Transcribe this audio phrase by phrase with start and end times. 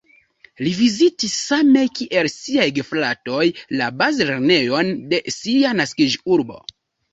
[0.61, 3.45] Li vizitis same kiel siaj gefratoj
[3.83, 6.61] la bazlernejon de sia naskiĝurbo.